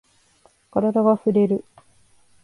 [0.71, 1.63] カラダがふれる。